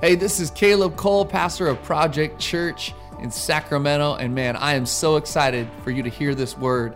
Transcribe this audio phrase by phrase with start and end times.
[0.00, 4.14] Hey, this is Caleb Cole, pastor of Project Church in Sacramento.
[4.14, 6.94] And man, I am so excited for you to hear this word.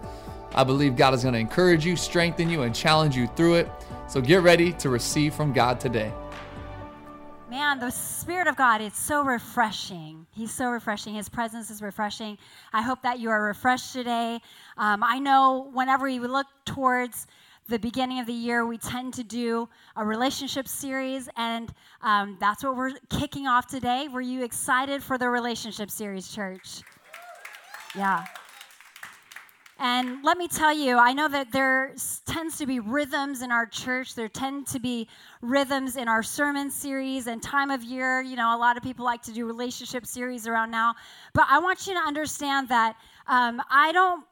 [0.55, 3.69] I believe God is going to encourage you, strengthen you, and challenge you through it.
[4.07, 6.13] So get ready to receive from God today.
[7.51, 10.25] Man, the Spirit of God, it's so refreshing.
[10.31, 11.15] He's so refreshing.
[11.15, 12.39] His presence is refreshing.
[12.73, 14.41] I hope that you are refreshed today.
[14.79, 17.27] Um, I know whenever we look towards
[17.69, 21.73] the beginning of the year, we tend to do a relationship series, and
[22.03, 24.09] um, that's what we're kicking off today.
[24.09, 26.83] Were you excited for the relationship series, church?
[27.97, 28.25] Yeah.
[29.85, 33.67] And let me tell you, I know that there tends to be rhythms in our
[33.67, 34.15] church.
[34.15, 35.09] There tend to be
[35.41, 38.21] rhythms in our sermon series and time of year.
[38.21, 40.95] You know, a lot of people like to do relationship series around now.
[41.35, 42.95] But I want you to understand that
[43.27, 44.25] um, I don't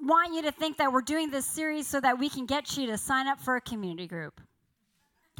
[0.00, 2.86] want you to think that we're doing this series so that we can get you
[2.86, 4.40] to sign up for a community group.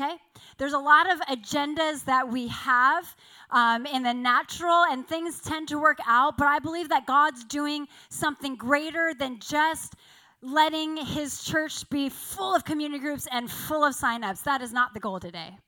[0.01, 0.15] Okay?
[0.59, 3.17] There's a lot of agendas that we have
[3.51, 7.45] um, in the natural, and things tend to work out, but I believe that God's
[7.45, 9.95] doing something greater than just
[10.41, 14.45] letting His church be full of community groups and full of signups.
[14.45, 15.59] That is not the goal today.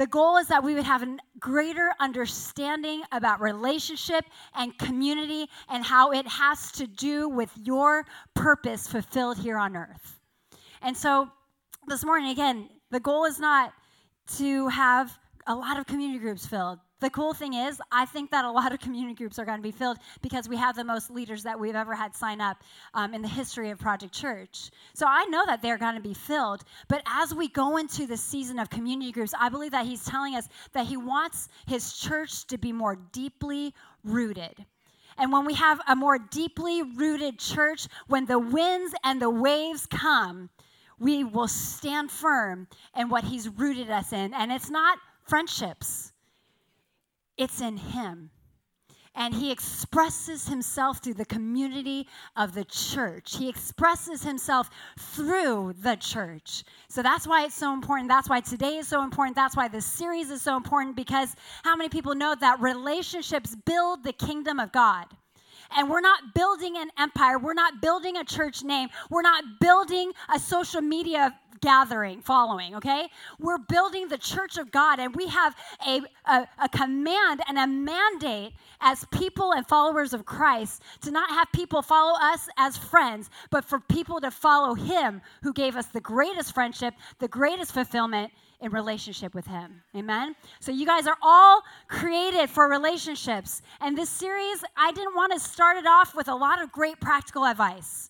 [0.00, 5.84] The goal is that we would have a greater understanding about relationship and community and
[5.84, 10.18] how it has to do with your purpose fulfilled here on earth.
[10.80, 11.28] And so
[11.86, 13.74] this morning, again, the goal is not
[14.38, 16.78] to have a lot of community groups filled.
[17.00, 19.62] The cool thing is, I think that a lot of community groups are going to
[19.62, 23.14] be filled because we have the most leaders that we've ever had sign up um,
[23.14, 24.70] in the history of Project Church.
[24.92, 26.62] So I know that they're going to be filled.
[26.88, 30.36] But as we go into the season of community groups, I believe that He's telling
[30.36, 34.66] us that He wants His church to be more deeply rooted.
[35.16, 39.86] And when we have a more deeply rooted church, when the winds and the waves
[39.86, 40.50] come,
[40.98, 44.34] we will stand firm in what He's rooted us in.
[44.34, 46.09] And it's not friendships,
[47.40, 48.30] it's in Him.
[49.16, 53.36] And he expresses himself through the community of the church.
[53.36, 56.62] He expresses himself through the church.
[56.88, 58.08] So that's why it's so important.
[58.08, 59.34] That's why today is so important.
[59.34, 64.04] That's why this series is so important because how many people know that relationships build
[64.04, 65.06] the kingdom of God?
[65.76, 67.38] And we're not building an empire.
[67.38, 68.88] We're not building a church name.
[69.10, 73.08] We're not building a social media gathering, following, okay?
[73.38, 75.54] We're building the church of God, and we have
[75.86, 81.30] a, a, a, command and a mandate as people and followers of Christ to not
[81.30, 85.86] have people follow us as friends, but for people to follow Him who gave us
[85.86, 89.82] the greatest friendship, the greatest fulfillment in relationship with Him.
[89.96, 90.34] Amen?
[90.60, 93.62] So, you guys are all created for relationships.
[93.80, 97.00] And this series, I didn't want to start it off with a lot of great
[97.00, 98.09] practical advice.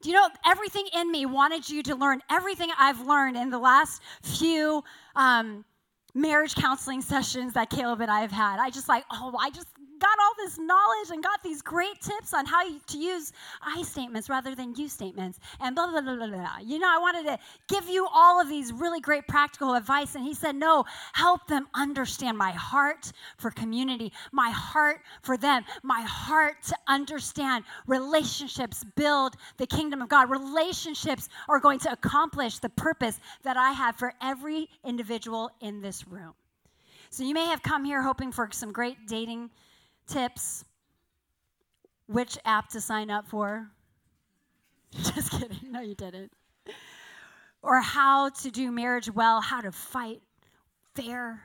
[0.00, 3.58] Do you know everything in me wanted you to learn everything I've learned in the
[3.58, 4.84] last few
[5.16, 5.64] um,
[6.14, 8.60] marriage counseling sessions that Caleb and I have had?
[8.60, 12.34] I just like, oh, I just got all this knowledge and got these great tips
[12.34, 13.32] on how to use
[13.62, 16.56] I statements rather than you statements and blah, blah, blah, blah, blah.
[16.62, 17.38] You know, I wanted to
[17.68, 20.14] give you all of these really great practical advice.
[20.14, 25.64] And he said, no, help them understand my heart for community, my heart for them,
[25.82, 30.30] my heart to understand relationships build the kingdom of God.
[30.30, 36.06] Relationships are going to accomplish the purpose that I have for every individual in this
[36.06, 36.34] room.
[37.10, 39.50] So you may have come here hoping for some great dating
[40.08, 40.64] tips,
[42.06, 43.68] which app to sign up for.
[44.92, 45.70] Just kidding.
[45.70, 46.32] No, you didn't.
[47.62, 50.22] Or how to do marriage well, how to fight
[50.94, 51.42] fair.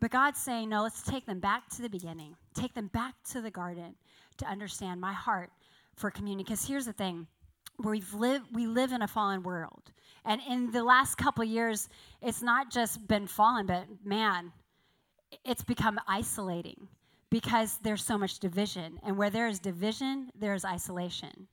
[0.00, 3.40] But God's saying, no, let's take them back to the beginning, take them back to
[3.40, 3.94] the garden
[4.38, 5.50] to understand my heart
[5.94, 6.44] for community.
[6.44, 7.26] Because here's the thing
[7.78, 9.92] we've lived, we live in a fallen world.
[10.24, 11.88] And in the last couple years,
[12.20, 14.52] it's not just been fallen, but man,
[15.44, 16.88] it's become isolating
[17.32, 19.00] because there's so much division.
[19.02, 21.48] And where there is division, there's isolation.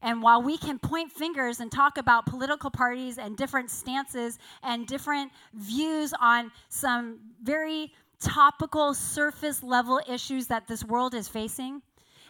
[0.00, 4.86] And while we can point fingers and talk about political parties and different stances and
[4.86, 11.82] different views on some very topical, surface level issues that this world is facing,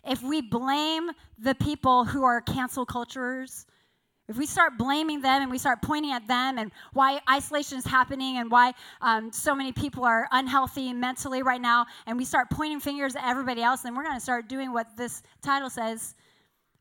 [0.06, 3.66] if we blame the people who are cancel culturers,
[4.28, 7.86] if we start blaming them and we start pointing at them and why isolation is
[7.86, 12.50] happening and why um, so many people are unhealthy mentally right now, and we start
[12.50, 16.14] pointing fingers at everybody else, then we're going to start doing what this title says,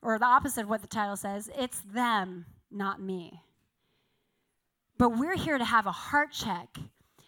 [0.02, 3.42] or the opposite of what the title says it's them, not me.
[4.98, 6.78] But we're here to have a heart check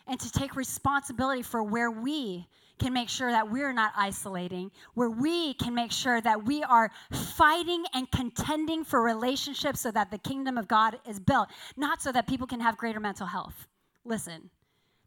[0.07, 2.47] and to take responsibility for where we
[2.79, 6.91] can make sure that we're not isolating, where we can make sure that we are
[7.11, 12.11] fighting and contending for relationships so that the kingdom of God is built, not so
[12.11, 13.67] that people can have greater mental health.
[14.05, 14.49] Listen,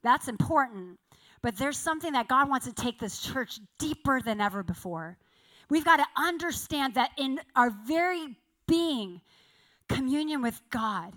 [0.03, 0.99] That's important.
[1.43, 5.19] But there's something that God wants to take this church deeper than ever before.
[5.71, 8.37] We've got to understand that in our very
[8.69, 9.21] being,
[9.89, 11.15] communion with God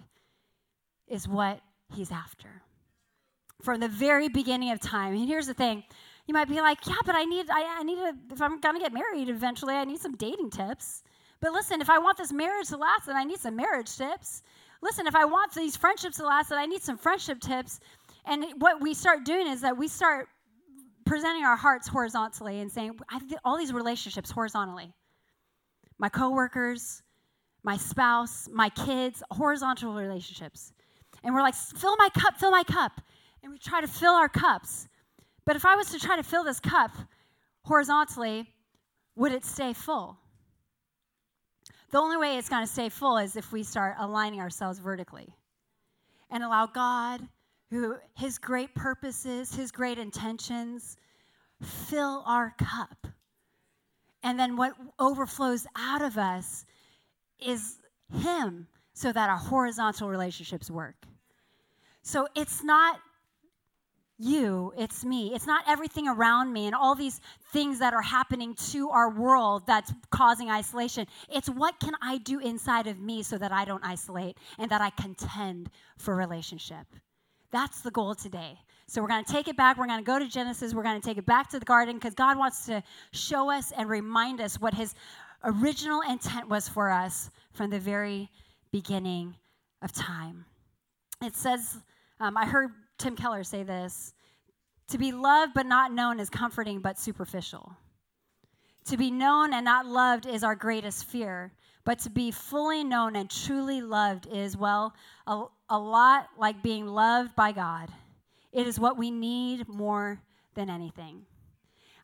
[1.08, 1.62] is what
[1.96, 2.50] He's after.
[3.62, 5.14] From the very beginning of time.
[5.14, 5.84] And here's the thing
[6.28, 8.00] you might be like, yeah, but I need, I, I need
[8.32, 11.04] if I'm going to get married eventually, I need some dating tips.
[11.40, 14.42] But listen, if I want this marriage to last, then I need some marriage tips.
[14.82, 17.80] Listen, if I want these friendships to last, then I need some friendship tips.
[18.26, 20.28] And what we start doing is that we start
[21.06, 24.92] presenting our hearts horizontally and saying, I all these relationships horizontally.
[26.00, 27.04] My coworkers,
[27.64, 30.74] my spouse, my kids, horizontal relationships.
[31.24, 33.02] And we're like, fill my cup, fill my cup.
[33.44, 34.88] And we try to fill our cups.
[35.46, 36.92] But if I was to try to fill this cup
[37.64, 38.52] horizontally,
[39.16, 40.18] would it stay full?
[41.92, 45.34] The only way it's going to stay full is if we start aligning ourselves vertically
[46.32, 47.22] and allow God,
[47.70, 50.98] who his great purposes, his great intentions,
[51.62, 53.08] fill our cup.
[54.24, 56.66] And then what overflows out of us
[57.40, 57.78] is
[58.12, 61.06] him so that our horizontal relationships work.
[62.02, 63.00] So it's not
[64.18, 65.34] you, it's me.
[65.34, 67.20] It's not everything around me and all these
[67.52, 71.06] things that are happening to our world that's causing isolation.
[71.30, 74.82] It's what can I do inside of me so that I don't isolate and that
[74.82, 76.86] I contend for relationship.
[77.52, 78.58] That's the goal today.
[78.88, 79.78] So we're going to take it back.
[79.78, 80.74] We're going to go to Genesis.
[80.74, 83.74] We're going to take it back to the garden because God wants to show us
[83.78, 84.94] and remind us what his
[85.44, 88.30] original intent was for us from the very
[88.72, 89.36] beginning
[89.82, 90.46] of time.
[91.22, 91.78] It says,
[92.20, 94.14] um, I heard Tim Keller say this
[94.88, 97.76] to be loved but not known is comforting but superficial.
[98.86, 101.52] To be known and not loved is our greatest fear.
[101.86, 104.94] But to be fully known and truly loved is, well,
[105.28, 107.90] a, a lot like being loved by God.
[108.52, 110.20] It is what we need more
[110.56, 111.22] than anything.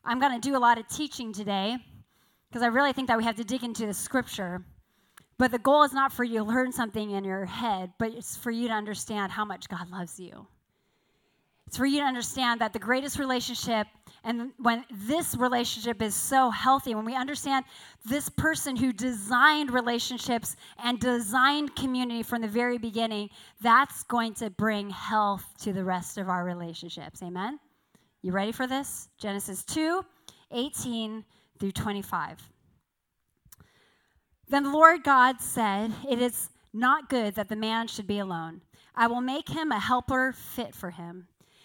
[0.04, 1.78] I'm going to do a lot of teaching today
[2.48, 4.62] because I really think that we have to dig into the scripture.
[5.36, 8.36] But the goal is not for you to learn something in your head, but it's
[8.36, 10.46] for you to understand how much God loves you.
[11.66, 13.86] It's for you to understand that the greatest relationship,
[14.24, 17.64] and when this relationship is so healthy, when we understand
[18.04, 23.30] this person who designed relationships and designed community from the very beginning,
[23.62, 27.22] that's going to bring health to the rest of our relationships.
[27.22, 27.58] Amen?
[28.20, 29.08] You ready for this?
[29.18, 30.04] Genesis 2
[30.54, 31.24] 18
[31.58, 32.50] through 25.
[34.48, 38.60] Then the Lord God said, It is not good that the man should be alone.
[38.94, 41.28] I will make him a helper fit for him.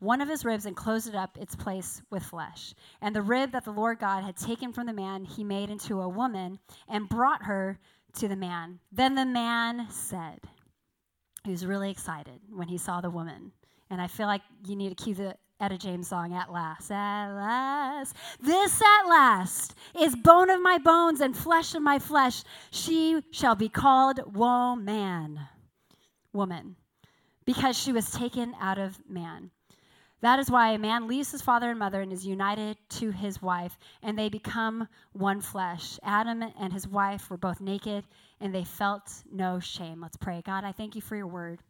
[0.00, 2.74] one of his ribs and closed it up its place with flesh.
[3.00, 6.00] And the rib that the Lord God had taken from the man, he made into
[6.00, 6.58] a woman
[6.88, 7.78] and brought her
[8.14, 8.80] to the man.
[8.90, 10.40] Then the man said,
[11.44, 13.52] he was really excited when he saw the woman.
[13.90, 16.90] And I feel like you need to cue the Etta James song, At Last.
[16.90, 18.16] At last.
[18.40, 22.42] This at last is bone of my bones and flesh of my flesh.
[22.70, 25.40] She shall be called woman.
[26.32, 26.76] Woman.
[27.44, 29.50] Because she was taken out of man.
[30.22, 33.40] That is why a man leaves his father and mother and is united to his
[33.40, 35.98] wife, and they become one flesh.
[36.02, 38.04] Adam and his wife were both naked,
[38.40, 40.00] and they felt no shame.
[40.00, 40.42] Let's pray.
[40.44, 41.60] God, I thank you for your word.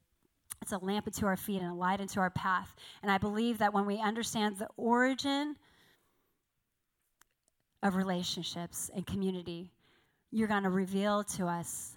[0.62, 2.74] It's a lamp unto our feet and a light unto our path.
[3.02, 5.56] And I believe that when we understand the origin
[7.82, 9.70] of relationships and community,
[10.32, 11.96] you're going to reveal to us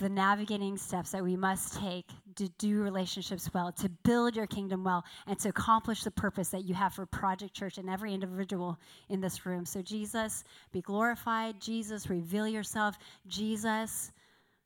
[0.00, 2.06] the navigating steps that we must take
[2.36, 6.64] to do relationships well, to build your kingdom well, and to accomplish the purpose that
[6.64, 8.78] you have for Project Church and every individual
[9.10, 9.66] in this room.
[9.66, 11.60] So, Jesus, be glorified.
[11.60, 12.96] Jesus, reveal yourself.
[13.26, 14.12] Jesus,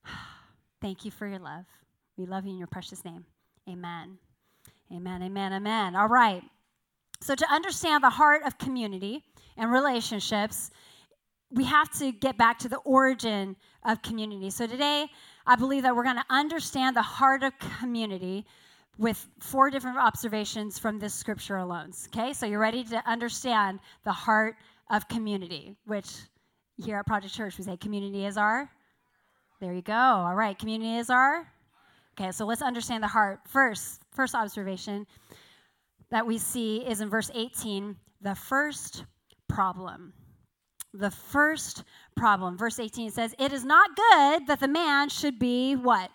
[0.80, 1.64] thank you for your love.
[2.16, 3.24] We love you in your precious name.
[3.68, 4.18] Amen.
[4.92, 5.96] Amen, amen, amen.
[5.96, 6.42] All right.
[7.20, 9.24] So, to understand the heart of community
[9.56, 10.70] and relationships,
[11.50, 14.50] we have to get back to the origin of community.
[14.50, 15.06] So today,
[15.46, 18.44] I believe that we're going to understand the heart of community
[18.98, 21.92] with four different observations from this scripture alone.
[22.08, 24.56] Okay, so you're ready to understand the heart
[24.90, 26.08] of community, which
[26.76, 28.70] here at Project Church we say community is our.
[29.60, 29.92] There you go.
[29.92, 31.46] All right, community is our.
[32.18, 33.40] Okay, so let's understand the heart.
[33.46, 35.06] First, first observation
[36.10, 39.04] that we see is in verse 18, the first
[39.48, 40.12] problem
[40.98, 41.84] the first
[42.16, 42.56] problem.
[42.56, 46.10] Verse 18 says, It is not good that the man should be what?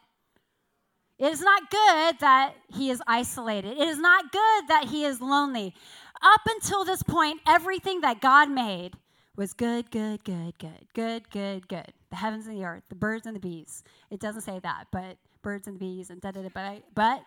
[1.19, 3.77] It is not good that he is isolated.
[3.77, 5.75] It is not good that he is lonely.
[6.21, 8.93] Up until this point, everything that God made
[9.35, 11.93] was good, good, good, good, good, good, good.
[12.09, 13.83] The heavens and the earth, the birds and the bees.
[14.09, 16.49] It doesn't say that, but birds and bees and da da da.
[16.53, 17.23] But, but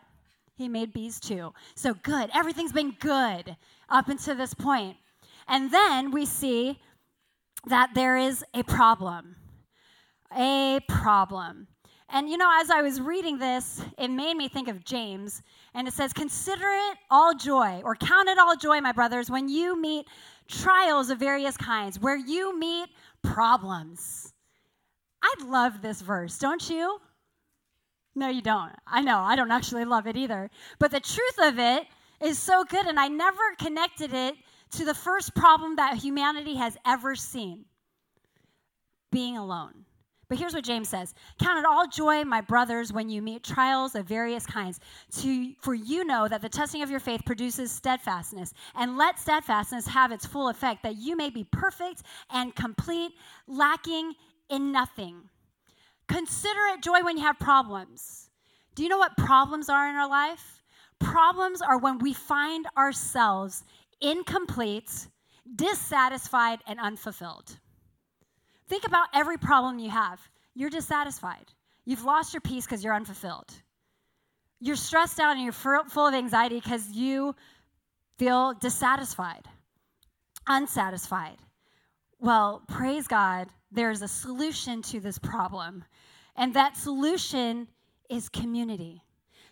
[0.56, 1.52] he made bees too.
[1.74, 2.30] So good.
[2.34, 3.56] Everything's been good
[3.88, 4.96] up until this point.
[5.48, 6.80] And then we see
[7.66, 9.36] that there is a problem.
[10.36, 11.68] A problem.
[12.08, 15.42] And you know, as I was reading this, it made me think of James.
[15.74, 19.48] And it says, Consider it all joy, or count it all joy, my brothers, when
[19.48, 20.06] you meet
[20.48, 22.88] trials of various kinds, where you meet
[23.22, 24.32] problems.
[25.22, 26.98] I love this verse, don't you?
[28.14, 28.72] No, you don't.
[28.86, 30.50] I know, I don't actually love it either.
[30.78, 31.86] But the truth of it
[32.20, 34.34] is so good, and I never connected it
[34.76, 37.64] to the first problem that humanity has ever seen
[39.10, 39.84] being alone.
[40.28, 43.94] But here's what James says Count it all joy, my brothers, when you meet trials
[43.94, 44.80] of various kinds,
[45.18, 48.52] to, for you know that the testing of your faith produces steadfastness.
[48.74, 53.12] And let steadfastness have its full effect, that you may be perfect and complete,
[53.46, 54.14] lacking
[54.48, 55.16] in nothing.
[56.08, 58.30] Consider it joy when you have problems.
[58.74, 60.62] Do you know what problems are in our life?
[60.98, 63.62] Problems are when we find ourselves
[64.00, 65.08] incomplete,
[65.56, 67.58] dissatisfied, and unfulfilled.
[68.68, 70.20] Think about every problem you have.
[70.54, 71.52] You're dissatisfied.
[71.84, 73.52] You've lost your peace because you're unfulfilled.
[74.60, 77.34] You're stressed out and you're full of anxiety because you
[78.18, 79.46] feel dissatisfied,
[80.46, 81.36] unsatisfied.
[82.18, 85.84] Well, praise God, there's a solution to this problem.
[86.36, 87.68] And that solution
[88.08, 89.03] is community.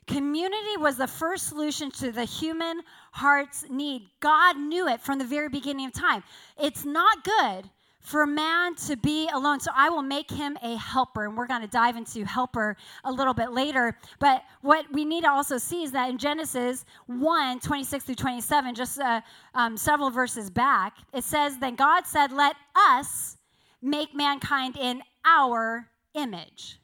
[0.07, 2.83] Community was the first solution to the human
[3.13, 4.09] heart's need.
[4.21, 6.23] God knew it from the very beginning of time.
[6.61, 9.61] It's not good for man to be alone.
[9.61, 11.25] So I will make him a helper.
[11.25, 13.97] And we're going to dive into helper a little bit later.
[14.19, 18.75] But what we need to also see is that in Genesis 1 26 through 27,
[18.75, 19.21] just uh,
[19.55, 23.37] um, several verses back, it says, Then God said, Let us
[23.83, 26.79] make mankind in our image.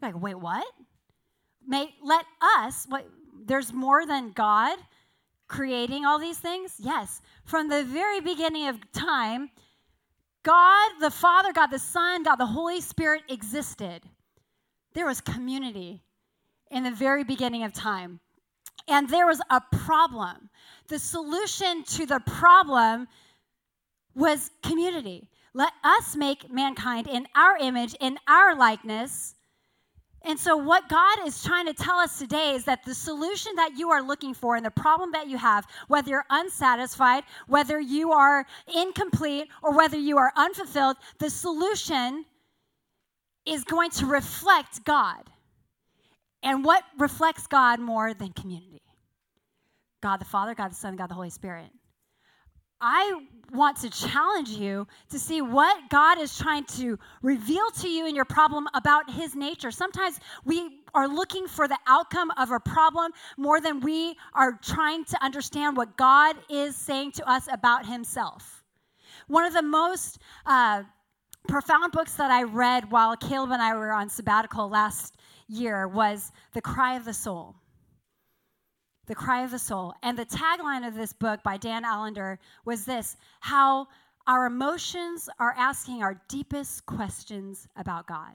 [0.00, 0.66] You're like, wait, what?
[1.66, 2.24] Make, let
[2.58, 3.06] us, what,
[3.44, 4.78] there's more than God
[5.48, 6.74] creating all these things?
[6.78, 7.20] Yes.
[7.44, 9.50] From the very beginning of time,
[10.42, 14.02] God the Father, God the Son, God the Holy Spirit existed.
[14.94, 16.02] There was community
[16.70, 18.20] in the very beginning of time.
[18.88, 20.50] And there was a problem.
[20.88, 23.08] The solution to the problem
[24.14, 25.28] was community.
[25.54, 29.35] Let us make mankind in our image, in our likeness.
[30.26, 33.78] And so, what God is trying to tell us today is that the solution that
[33.78, 38.10] you are looking for and the problem that you have, whether you're unsatisfied, whether you
[38.10, 42.24] are incomplete, or whether you are unfulfilled, the solution
[43.46, 45.30] is going to reflect God.
[46.42, 48.82] And what reflects God more than community?
[50.02, 51.70] God the Father, God the Son, God the Holy Spirit.
[52.80, 58.06] I want to challenge you to see what God is trying to reveal to you
[58.06, 59.70] in your problem about His nature.
[59.70, 65.04] Sometimes we are looking for the outcome of a problem more than we are trying
[65.06, 68.64] to understand what God is saying to us about Himself.
[69.28, 70.82] One of the most uh,
[71.48, 75.16] profound books that I read while Caleb and I were on sabbatical last
[75.48, 77.54] year was The Cry of the Soul.
[79.06, 79.94] The Cry of the Soul.
[80.02, 83.86] And the tagline of this book by Dan Allender was this how
[84.26, 88.34] our emotions are asking our deepest questions about God.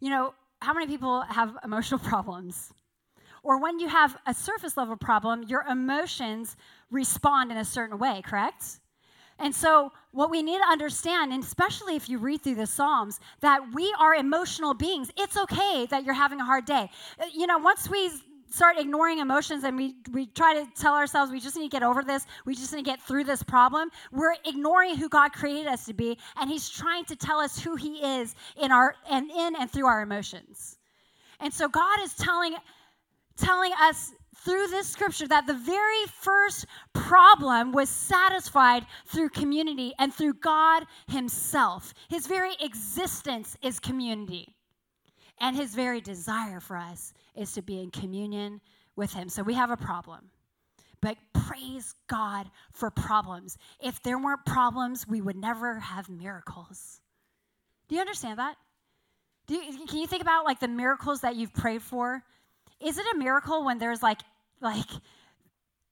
[0.00, 2.72] You know, how many people have emotional problems?
[3.44, 6.56] Or when you have a surface level problem, your emotions
[6.90, 8.80] respond in a certain way, correct?
[9.38, 13.18] And so, what we need to understand, and especially if you read through the Psalms,
[13.40, 15.10] that we are emotional beings.
[15.16, 16.90] It's okay that you're having a hard day.
[17.18, 18.10] Uh, you know, once we
[18.52, 21.82] start ignoring emotions and we, we try to tell ourselves we just need to get
[21.82, 25.66] over this, we just need to get through this problem, we're ignoring who God created
[25.66, 29.30] us to be, and He's trying to tell us who He is in our and
[29.30, 30.78] in and through our emotions.
[31.40, 32.54] And so God is telling
[33.36, 34.12] telling us
[34.44, 40.84] through this scripture that the very first problem was satisfied through community and through God
[41.08, 41.94] Himself.
[42.08, 44.51] His very existence is community.
[45.42, 48.62] And His very desire for us is to be in communion
[48.96, 49.28] with Him.
[49.28, 50.30] So we have a problem.
[51.02, 53.58] But praise God for problems.
[53.82, 57.00] If there weren't problems, we would never have miracles.
[57.88, 58.56] Do you understand that?
[59.48, 62.22] You, can you think about like the miracles that you've prayed for?
[62.80, 64.20] Is it a miracle when there's like
[64.60, 64.88] like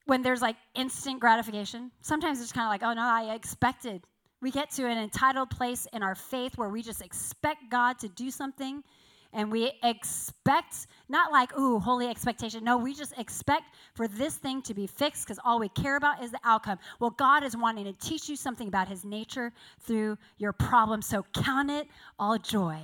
[0.05, 1.91] when there's like instant gratification?
[2.01, 4.01] Sometimes it's kind of like, oh no, I expected
[4.41, 8.07] We get to an entitled place in our faith where we just expect God to
[8.09, 8.83] do something
[9.33, 12.63] and we expect not like ooh holy expectation.
[12.63, 16.23] No we just expect for this thing to be fixed because all we care about
[16.23, 16.79] is the outcome.
[16.99, 21.25] Well god is wanting to teach you something about his nature through your problem so
[21.33, 21.87] count it
[22.19, 22.81] all joy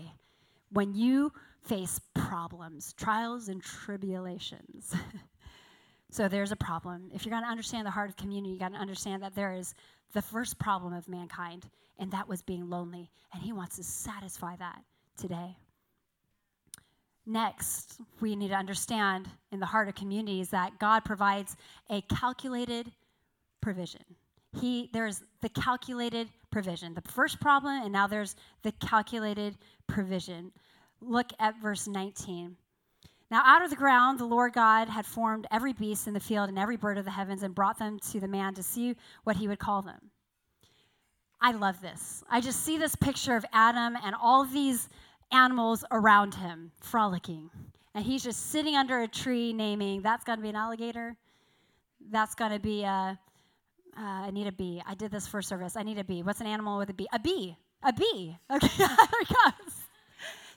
[0.72, 4.94] when you face problems trials and tribulations.
[6.10, 7.12] So there's a problem.
[7.14, 9.54] If you're going to understand the heart of community you got to understand that there
[9.54, 9.76] is
[10.14, 14.56] the first problem of mankind and that was being lonely and he wants to satisfy
[14.56, 14.82] that
[15.18, 15.58] today
[17.30, 21.58] Next, we need to understand in the heart of communities that God provides
[21.90, 22.90] a calculated
[23.60, 24.02] provision.
[24.62, 26.94] He there's the calculated provision.
[26.94, 29.58] The first problem and now there's the calculated
[29.88, 30.54] provision.
[31.02, 32.56] Look at verse 19.
[33.30, 36.48] Now, out of the ground, the Lord God had formed every beast in the field
[36.48, 39.36] and every bird of the heavens and brought them to the man to see what
[39.36, 40.00] he would call them.
[41.42, 42.24] I love this.
[42.30, 44.88] I just see this picture of Adam and all these
[45.32, 47.50] animals around him frolicking.
[47.94, 51.16] And he's just sitting under a tree naming, that's going to be an alligator.
[52.12, 53.20] That's going to be a,
[53.98, 54.82] uh, I need a bee.
[54.86, 55.76] I did this for service.
[55.76, 56.24] I need a bee.
[56.24, 57.08] What's an animal with a bee?
[57.12, 57.58] A bee.
[57.84, 58.38] A bee.
[58.52, 58.88] Okay, there
[59.22, 59.74] it goes.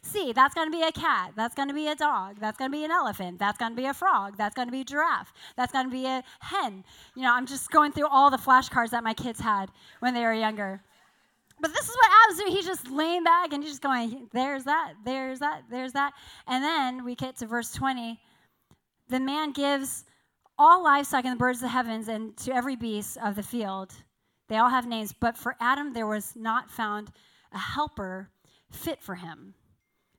[0.03, 1.33] See, that's going to be a cat.
[1.37, 2.37] That's going to be a dog.
[2.41, 3.39] That's going to be an elephant.
[3.39, 4.37] That's going to be a frog.
[4.37, 5.33] That's going to be a giraffe.
[5.57, 6.85] That's going to be a hen.
[7.15, 10.23] You know, I'm just going through all the flashcards that my kids had when they
[10.23, 10.83] were younger.
[11.61, 12.53] But this is what Adam's doing.
[12.53, 16.13] He's just laying back and he's just going, there's that, there's that, there's that.
[16.47, 18.19] And then we get to verse 20.
[19.09, 20.05] The man gives
[20.59, 23.93] all livestock and the birds of the heavens and to every beast of the field.
[24.49, 25.13] They all have names.
[25.13, 27.11] But for Adam, there was not found
[27.53, 28.31] a helper
[28.71, 29.55] fit for him.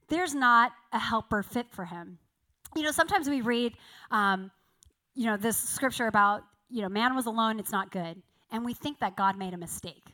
[0.10, 2.20] There's not a helper fit for him.
[2.76, 3.74] You know, sometimes we read,
[4.12, 4.52] um,
[5.16, 8.22] you know, this scripture about, you know, man was alone, it's not good.
[8.52, 10.11] And we think that God made a mistake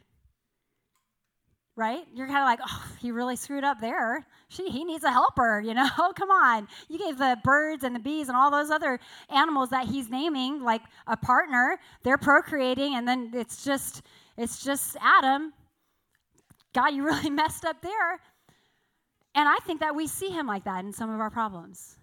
[1.77, 2.05] right?
[2.13, 4.25] You're kind of like, oh, he really screwed up there.
[4.49, 5.87] She, he needs a helper, you know?
[6.15, 6.67] Come on.
[6.89, 10.61] You gave the birds and the bees and all those other animals that he's naming
[10.61, 11.79] like a partner.
[12.03, 14.01] They're procreating, and then it's just,
[14.35, 15.53] it's just Adam.
[16.73, 18.19] God, you really messed up there.
[19.35, 21.97] And I think that we see him like that in some of our problems.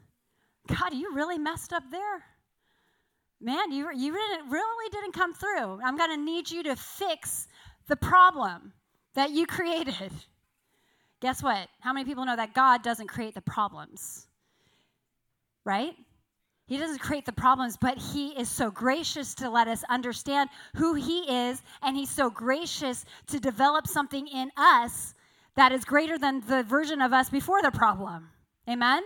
[0.68, 2.22] God, you really messed up there.
[3.40, 5.80] Man, you, you didn't, really didn't come through.
[5.84, 7.48] I'm going to need you to fix
[7.88, 8.72] the problem
[9.14, 10.12] that you created.
[11.20, 11.68] Guess what?
[11.80, 14.26] How many people know that God doesn't create the problems?
[15.64, 15.94] Right?
[16.66, 20.94] He doesn't create the problems, but He is so gracious to let us understand who
[20.94, 25.14] He is, and He's so gracious to develop something in us
[25.56, 28.30] that is greater than the version of us before the problem.
[28.68, 29.02] Amen?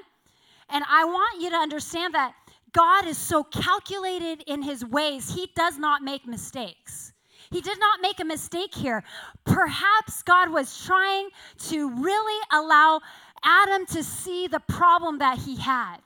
[0.71, 2.35] And I want you to understand that
[2.73, 7.13] God is so calculated in His ways, He does not make mistakes.
[7.51, 9.03] He did not make a mistake here.
[9.45, 11.31] Perhaps God was trying
[11.69, 13.01] to really allow
[13.43, 15.99] Adam to see the problem that he had.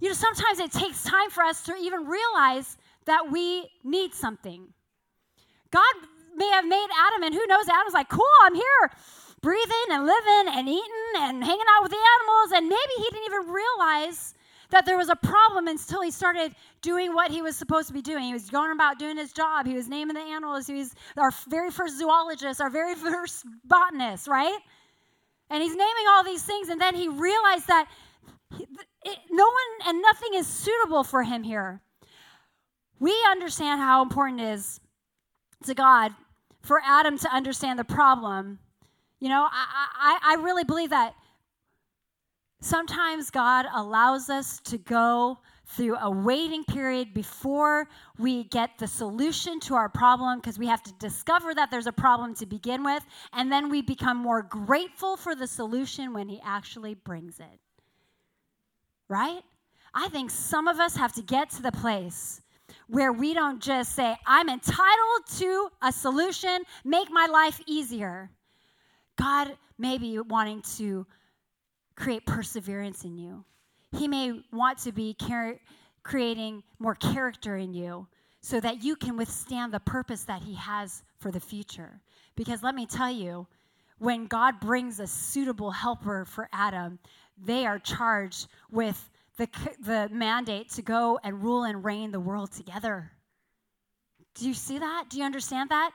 [0.00, 4.68] You know, sometimes it takes time for us to even realize that we need something.
[5.70, 5.94] God
[6.34, 8.90] may have made Adam, and who knows, Adam's like, cool, I'm here,
[9.42, 12.52] breathing and living and eating and hanging out with the animals.
[12.54, 14.34] And maybe he didn't even realize
[14.70, 18.02] that there was a problem until he started doing what he was supposed to be
[18.02, 18.24] doing.
[18.24, 19.66] He was going about doing his job.
[19.66, 20.66] He was naming the animals.
[20.66, 24.58] He was our very first zoologist, our very first botanist, right?
[25.50, 27.88] And he's naming all these things, and then he realized that
[28.58, 31.80] it, no one and nothing is suitable for him here.
[32.98, 34.80] We understand how important it is
[35.64, 36.12] to God
[36.62, 38.58] for Adam to understand the problem.
[39.18, 41.14] You know, I, I, I really believe that
[42.60, 49.60] Sometimes God allows us to go through a waiting period before we get the solution
[49.60, 53.04] to our problem because we have to discover that there's a problem to begin with,
[53.32, 57.60] and then we become more grateful for the solution when He actually brings it.
[59.08, 59.42] Right?
[59.94, 62.42] I think some of us have to get to the place
[62.88, 68.30] where we don't just say, I'm entitled to a solution, make my life easier.
[69.16, 71.06] God may be wanting to
[72.00, 73.44] create perseverance in you.
[73.92, 75.60] He may want to be car-
[76.02, 78.06] creating more character in you
[78.40, 82.00] so that you can withstand the purpose that He has for the future.
[82.36, 83.46] Because let me tell you,
[83.98, 86.98] when God brings a suitable helper for Adam,
[87.36, 89.46] they are charged with the,
[89.84, 93.12] the mandate to go and rule and reign the world together.
[94.34, 95.04] Do you see that?
[95.10, 95.90] Do you understand that?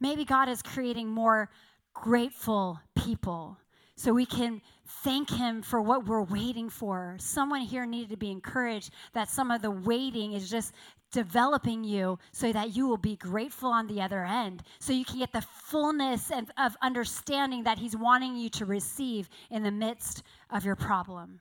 [0.00, 1.50] Maybe God is creating more
[1.92, 3.58] grateful people
[4.00, 4.62] so we can
[5.04, 7.16] thank Him for what we're waiting for.
[7.18, 10.72] Someone here needed to be encouraged that some of the waiting is just
[11.12, 15.18] developing you so that you will be grateful on the other end, so you can
[15.18, 20.22] get the fullness of, of understanding that He's wanting you to receive in the midst
[20.48, 21.38] of your problem.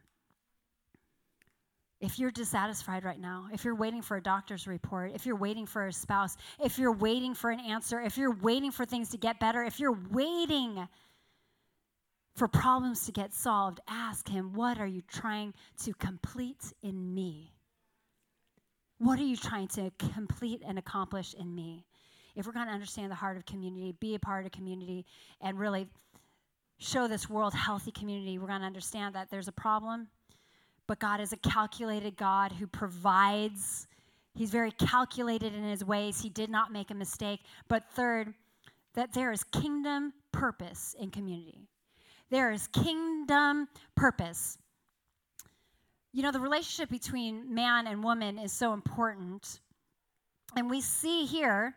[2.01, 5.65] If you're dissatisfied right now, if you're waiting for a doctor's report, if you're waiting
[5.65, 9.17] for a spouse, if you're waiting for an answer, if you're waiting for things to
[9.17, 10.89] get better, if you're waiting
[12.39, 17.51] for problems to get solved, ask Him, What are you trying to complete in me?
[18.97, 21.85] What are you trying to complete and accomplish in me?
[22.37, 25.05] If we're going to understand the heart of community, be a part of community,
[25.41, 25.87] and really
[26.77, 30.07] show this world healthy community, we're going to understand that there's a problem,
[30.87, 33.87] but God is a calculated God who provides.
[34.33, 36.21] He's very calculated in his ways.
[36.21, 37.41] He did not make a mistake.
[37.67, 38.33] But third,
[38.93, 41.67] that there is kingdom purpose in community.
[42.29, 44.57] There is kingdom purpose.
[46.13, 49.59] You know, the relationship between man and woman is so important.
[50.55, 51.75] And we see here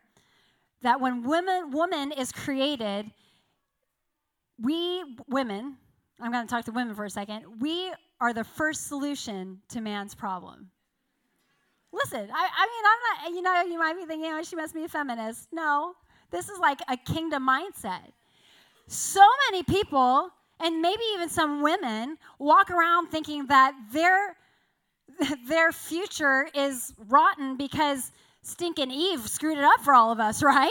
[0.82, 3.10] that when women, woman is created,
[4.60, 5.76] we women,
[6.20, 9.80] I'm going to talk to women for a second, we are the first solution to
[9.80, 10.70] man's problem.
[11.92, 14.74] Listen, I, I mean, I'm not, you know, you might be thinking, oh, she must
[14.74, 15.48] be a feminist.
[15.52, 15.94] No,
[16.30, 18.12] this is like a kingdom mindset.
[18.86, 20.30] So many people
[20.62, 24.36] and maybe even some women walk around thinking that their
[25.48, 30.70] their future is rotten because stinking Eve screwed it up for all of us, right?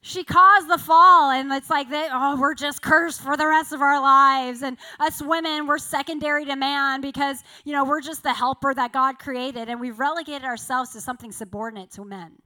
[0.00, 2.10] She caused the fall, and it's like that.
[2.12, 6.44] Oh, we're just cursed for the rest of our lives, and us women, we're secondary
[6.44, 10.44] to man because you know we're just the helper that God created, and we've relegated
[10.44, 12.36] ourselves to something subordinate to men,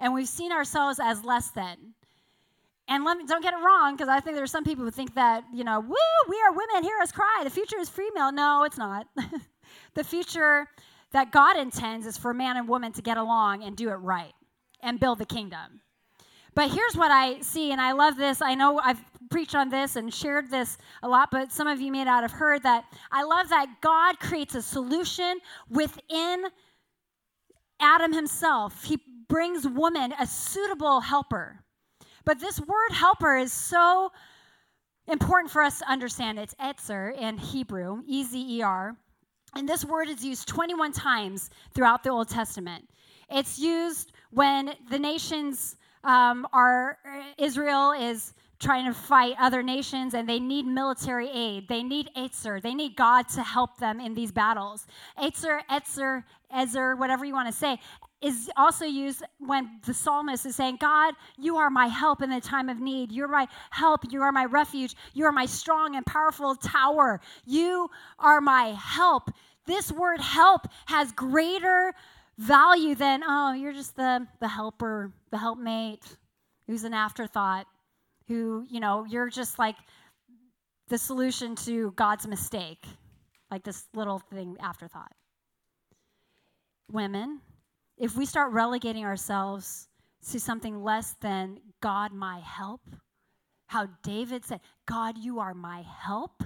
[0.00, 1.94] and we've seen ourselves as less than.
[2.86, 4.90] And let me, don't get it wrong, because I think there are some people who
[4.90, 5.96] think that, you know, woo,
[6.28, 7.40] we are women, hear us cry.
[7.42, 8.30] The future is female.
[8.30, 9.06] No, it's not.
[9.94, 10.68] the future
[11.12, 14.34] that God intends is for man and woman to get along and do it right
[14.82, 15.80] and build the kingdom.
[16.54, 18.40] But here's what I see, and I love this.
[18.40, 21.90] I know I've preached on this and shared this a lot, but some of you
[21.90, 22.84] may not have heard that.
[23.10, 26.44] I love that God creates a solution within
[27.80, 28.84] Adam himself.
[28.84, 31.63] He brings woman a suitable helper.
[32.24, 34.10] But this word helper is so
[35.08, 36.38] important for us to understand.
[36.38, 38.96] It's etzer in Hebrew, E Z E R.
[39.56, 42.88] And this word is used 21 times throughout the Old Testament.
[43.30, 46.98] It's used when the nations um, are,
[47.38, 51.68] Israel is trying to fight other nations and they need military aid.
[51.68, 52.60] They need Etzer.
[52.62, 54.86] They need God to help them in these battles.
[55.20, 57.78] Etzer, Etzer, Ezer, whatever you want to say
[58.24, 62.40] is also used when the psalmist is saying, God, you are my help in the
[62.40, 63.12] time of need.
[63.12, 64.00] You're my help.
[64.10, 64.96] You are my refuge.
[65.12, 67.20] You are my strong and powerful tower.
[67.44, 69.30] You are my help.
[69.66, 71.92] This word help has greater
[72.38, 76.04] value than, oh, you're just the, the helper, the helpmate
[76.66, 77.66] who's an afterthought,
[78.26, 79.76] who, you know, you're just like
[80.88, 82.84] the solution to God's mistake,
[83.50, 85.12] like this little thing afterthought.
[86.90, 87.40] Women,
[87.96, 89.88] if we start relegating ourselves
[90.30, 92.80] to something less than God, my help,
[93.66, 96.42] how David said, God, you are my help,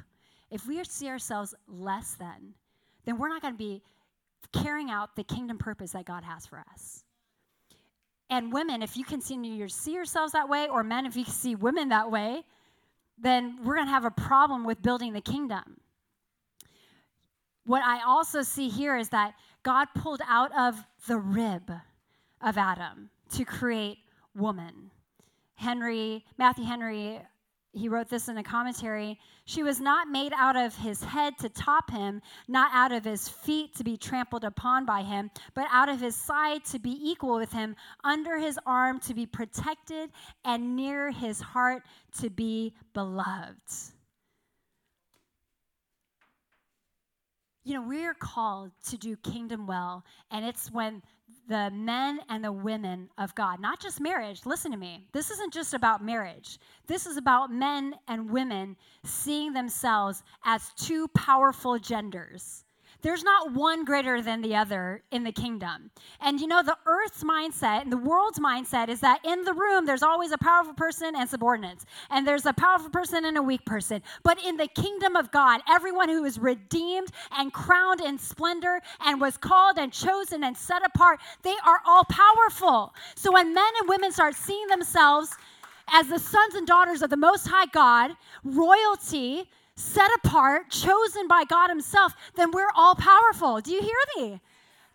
[0.50, 2.54] if we see ourselves less than,
[3.04, 3.82] then we're not going to be
[4.52, 7.04] carrying out the kingdom purpose that God has for us.
[8.30, 11.54] And women, if you continue to see yourselves that way, or men, if you see
[11.54, 12.42] women that way,
[13.18, 15.80] then we're going to have a problem with building the kingdom.
[17.64, 19.34] What I also see here is that
[19.68, 21.70] God pulled out of the rib
[22.40, 23.98] of Adam to create
[24.34, 24.90] woman.
[25.56, 27.20] Henry, Matthew Henry,
[27.74, 29.18] he wrote this in a commentary.
[29.44, 33.28] She was not made out of his head to top him, not out of his
[33.28, 37.34] feet to be trampled upon by him, but out of his side to be equal
[37.34, 40.08] with him, under his arm to be protected,
[40.46, 41.82] and near his heart
[42.22, 43.60] to be beloved.
[47.68, 51.02] You know, we are called to do kingdom well, and it's when
[51.48, 55.06] the men and the women of God, not just marriage, listen to me.
[55.12, 56.58] This isn't just about marriage.
[56.86, 62.64] This is about men and women seeing themselves as two powerful genders
[63.02, 65.90] there's not one greater than the other in the kingdom.
[66.20, 69.86] And you know, the earth's mindset and the world's mindset is that in the room,
[69.86, 73.64] there's always a powerful person and subordinates, and there's a powerful person and a weak
[73.64, 74.02] person.
[74.22, 79.20] But in the kingdom of God, everyone who is redeemed and crowned in splendor and
[79.20, 82.94] was called and chosen and set apart, they are all powerful.
[83.14, 85.30] So when men and women start seeing themselves
[85.90, 88.12] as the sons and daughters of the Most High God,
[88.44, 93.60] royalty, set apart, chosen by God Himself, then we're all powerful.
[93.60, 94.40] Do you hear me?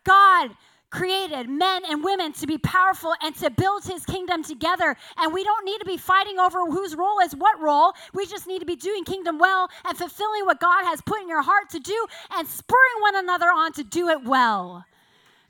[0.03, 0.51] God
[0.89, 4.95] created men and women to be powerful and to build his kingdom together.
[5.17, 7.93] And we don't need to be fighting over whose role is what role.
[8.13, 11.27] We just need to be doing kingdom well and fulfilling what God has put in
[11.27, 14.85] your heart to do and spurring one another on to do it well.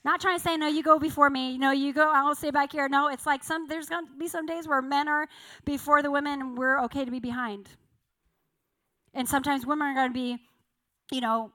[0.05, 1.57] Not trying to say, no, you go before me.
[1.57, 2.87] No, you go, I'll stay back here.
[2.87, 5.27] No, it's like some there's gonna be some days where men are
[5.65, 7.67] before the women and we're okay to be behind.
[9.13, 10.39] And sometimes women are gonna be,
[11.11, 11.51] you know,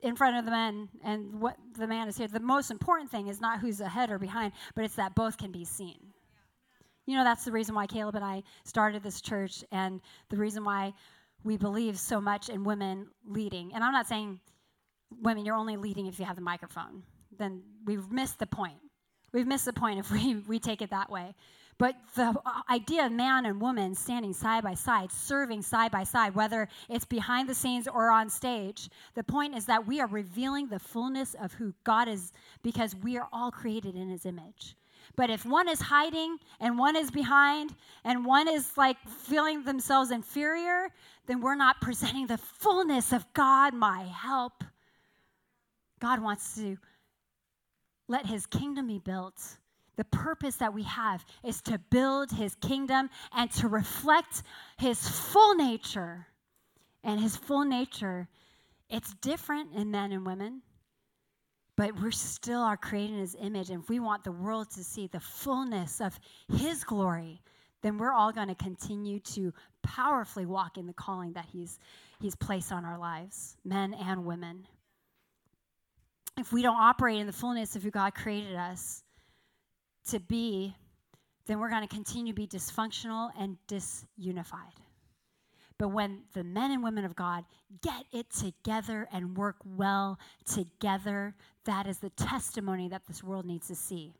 [0.00, 2.28] in front of the men and what the man is here.
[2.28, 5.52] The most important thing is not who's ahead or behind, but it's that both can
[5.52, 5.98] be seen.
[7.06, 10.64] You know, that's the reason why Caleb and I started this church and the reason
[10.64, 10.92] why
[11.44, 13.74] we believe so much in women leading.
[13.74, 14.40] And I'm not saying
[15.20, 17.02] women, you're only leading if you have the microphone.
[17.38, 18.78] Then we've missed the point.
[19.32, 21.34] We've missed the point if we, we take it that way.
[21.78, 26.04] But the uh, idea of man and woman standing side by side, serving side by
[26.04, 30.06] side, whether it's behind the scenes or on stage, the point is that we are
[30.06, 32.32] revealing the fullness of who God is
[32.62, 34.76] because we are all created in his image.
[35.16, 40.10] But if one is hiding and one is behind and one is like feeling themselves
[40.10, 40.88] inferior,
[41.26, 44.64] then we're not presenting the fullness of God, my help.
[46.00, 46.78] God wants to
[48.08, 49.58] let his kingdom be built
[49.96, 54.42] the purpose that we have is to build his kingdom and to reflect
[54.78, 56.26] his full nature.
[57.04, 58.28] And his full nature,
[58.88, 60.62] it's different in men and women,
[61.76, 63.70] but we're still are created in his image.
[63.70, 66.18] And if we want the world to see the fullness of
[66.56, 67.42] his glory,
[67.82, 69.52] then we're all going to continue to
[69.82, 71.78] powerfully walk in the calling that he's,
[72.20, 74.66] he's placed on our lives, men and women.
[76.38, 79.01] If we don't operate in the fullness of who God created us,
[80.08, 80.74] to be,
[81.46, 84.76] then we're going to continue to be dysfunctional and disunified.
[85.78, 87.44] But when the men and women of God
[87.82, 91.34] get it together and work well together,
[91.64, 94.12] that is the testimony that this world needs to see.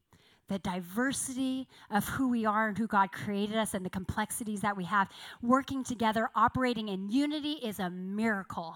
[0.49, 4.77] The diversity of who we are and who God created us and the complexities that
[4.77, 5.09] we have,
[5.41, 8.75] working together, operating in unity is a miracle.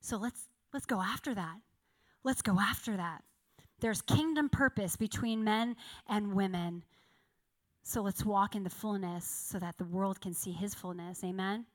[0.00, 1.56] So let's let's go after that.
[2.24, 3.22] Let's go after that.
[3.82, 5.74] There's kingdom purpose between men
[6.08, 6.84] and women.
[7.82, 11.24] So let's walk in the fullness so that the world can see his fullness.
[11.24, 11.66] Amen.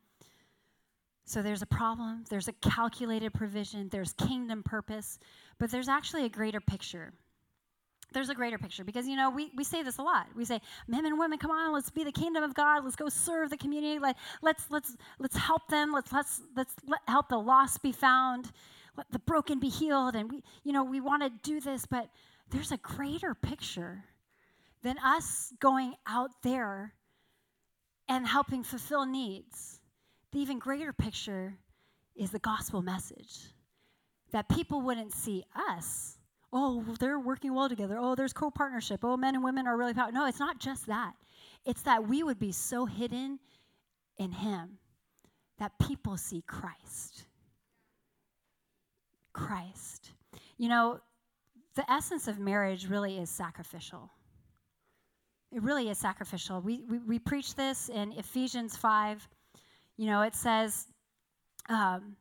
[1.26, 5.20] So there's a problem, there's a calculated provision, there's kingdom purpose,
[5.60, 7.12] but there's actually a greater picture.
[8.14, 10.28] There's a greater picture because you know we, we say this a lot.
[10.34, 12.86] We say, men and women, come on, let's be the kingdom of God.
[12.86, 14.00] Let's go serve the community.
[14.00, 15.92] Let, let's let's let's help them.
[15.92, 18.50] Let's let's let's let, help the lost be found
[18.98, 22.10] let the broken be healed and we you know we want to do this but
[22.50, 24.04] there's a greater picture
[24.84, 26.94] than us going out there
[28.08, 29.82] and helping fulfill needs.
[30.32, 31.58] The even greater picture
[32.16, 33.48] is the gospel message
[34.32, 36.18] that people wouldn't see us.
[36.54, 37.98] Oh they're working well together.
[38.00, 39.02] Oh there's co-partnership.
[39.04, 41.14] Oh men and women are really powerful no it's not just that.
[41.66, 43.40] It's that we would be so hidden
[44.18, 44.78] in him
[45.60, 47.27] that people see christ
[49.38, 50.12] Christ.
[50.58, 51.00] You know,
[51.76, 54.10] the essence of marriage really is sacrificial.
[55.52, 56.60] It really is sacrificial.
[56.60, 59.28] We, we, we preach this in Ephesians 5.
[59.96, 60.88] You know, it says,
[61.70, 62.16] um,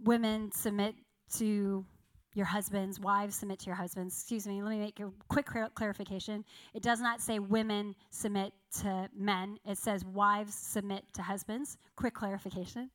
[0.00, 0.94] women submit
[1.36, 1.84] to
[2.34, 4.14] your husbands, wives submit to your husbands.
[4.14, 6.44] Excuse me, let me make a quick clarification.
[6.72, 11.76] It does not say women submit to men, it says wives submit to husbands.
[11.96, 12.90] Quick clarification.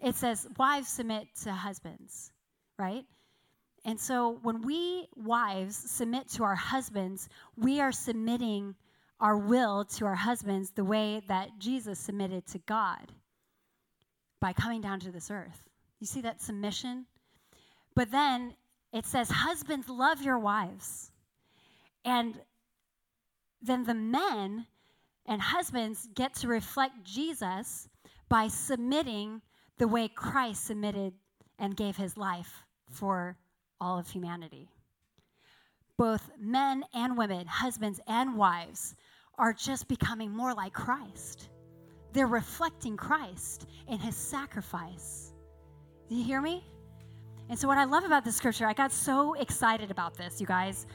[0.00, 2.33] It says wives submit to husbands
[2.78, 3.04] right?
[3.84, 8.74] And so when we wives submit to our husbands, we are submitting
[9.20, 13.12] our will to our husbands the way that Jesus submitted to God
[14.40, 15.62] by coming down to this earth.
[16.00, 17.06] You see that submission?
[17.94, 18.54] But then
[18.92, 21.10] it says, Husbands, love your wives.
[22.04, 22.34] And
[23.62, 24.66] then the men
[25.26, 27.88] and husbands get to reflect Jesus
[28.28, 29.40] by submitting
[29.78, 31.14] the way Christ submitted
[31.58, 32.63] and gave his life
[32.94, 33.36] for
[33.80, 34.68] all of humanity.
[35.96, 38.94] Both men and women, husbands and wives,
[39.38, 41.50] are just becoming more like Christ.
[42.12, 45.32] They're reflecting Christ in his sacrifice.
[46.08, 46.64] Do you hear me?
[47.48, 50.46] And so, what I love about this scripture, I got so excited about this, you
[50.46, 50.86] guys,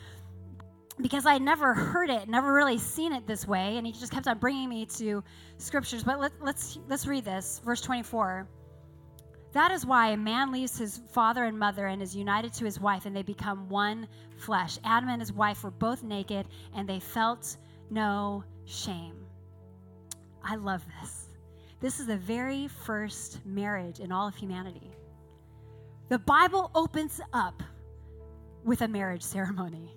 [1.02, 4.28] because I never heard it, never really seen it this way, and he just kept
[4.28, 5.24] on bringing me to
[5.58, 6.04] scriptures.
[6.04, 8.48] But let, let's let's read this, verse 24.
[9.52, 12.80] That is why a man leaves his father and mother and is united to his
[12.80, 14.08] wife, and they become one
[14.38, 14.78] flesh.
[14.84, 17.58] Adam and his wife were both naked, and they felt
[17.90, 19.16] no shame.
[20.44, 21.28] I love this.
[21.82, 24.92] This is the very first marriage in all of humanity.
[26.10, 27.64] The Bible opens up
[28.64, 29.96] with a marriage ceremony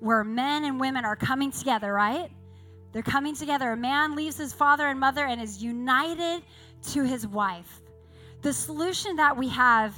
[0.00, 2.30] where men and women are coming together, right?
[2.92, 3.72] They're coming together.
[3.72, 6.42] A man leaves his father and mother and is united
[6.90, 7.81] to his wife.
[8.42, 9.96] The solution that we have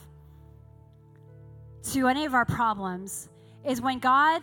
[1.92, 3.28] to any of our problems
[3.64, 4.42] is when God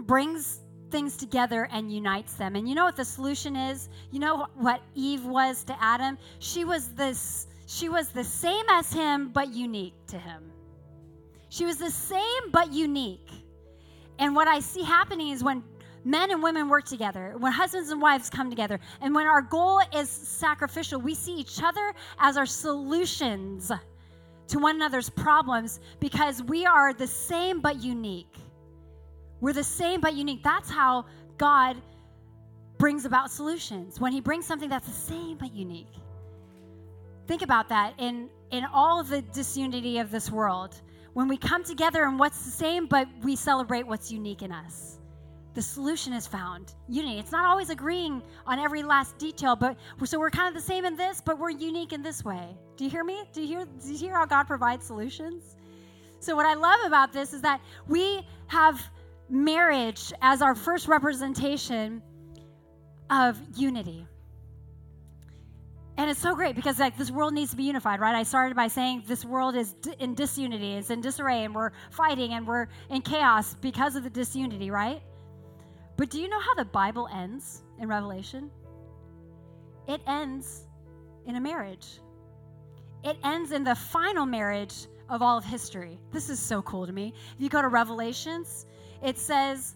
[0.00, 2.56] brings things together and unites them.
[2.56, 3.88] And you know what the solution is?
[4.10, 6.18] You know what Eve was to Adam?
[6.38, 10.52] She was this she was the same as him but unique to him.
[11.48, 13.30] She was the same but unique.
[14.18, 15.62] And what I see happening is when
[16.04, 19.80] men and women work together, when husbands and wives come together, and when our goal
[19.94, 23.70] is sacrificial, we see each other as our solutions
[24.48, 28.36] to one another's problems because we are the same but unique.
[29.40, 30.42] We're the same but unique.
[30.42, 31.06] That's how
[31.38, 31.76] God
[32.78, 34.00] brings about solutions.
[34.00, 35.92] When He brings something that's the same but unique.
[37.26, 40.80] Think about that in, in all of the disunity of this world.
[41.14, 44.98] When we come together and what's the same, but we celebrate what's unique in us.
[45.54, 46.74] The solution is found.
[46.88, 47.18] Unity.
[47.18, 50.84] It's not always agreeing on every last detail, but so we're kind of the same
[50.84, 52.56] in this, but we're unique in this way.
[52.76, 53.24] Do you hear me?
[53.32, 55.56] Do you hear, do you hear how God provides solutions?
[56.20, 58.80] So, what I love about this is that we have
[59.28, 62.02] marriage as our first representation
[63.10, 64.06] of unity.
[65.98, 68.14] And it's so great because like this world needs to be unified, right?
[68.14, 72.32] I started by saying this world is in disunity, it's in disarray, and we're fighting
[72.32, 75.02] and we're in chaos because of the disunity, right?
[75.96, 78.50] But do you know how the Bible ends in Revelation?
[79.88, 80.66] It ends
[81.26, 82.00] in a marriage.
[83.04, 85.98] It ends in the final marriage of all of history.
[86.12, 87.12] This is so cool to me.
[87.34, 88.66] If you go to Revelations,
[89.02, 89.74] it says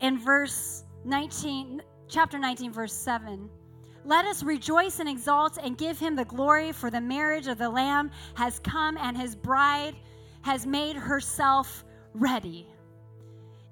[0.00, 3.48] in verse 19, chapter 19, verse 7.
[4.06, 7.68] Let us rejoice and exalt and give him the glory, for the marriage of the
[7.68, 9.96] Lamb has come, and his bride
[10.42, 12.68] has made herself ready.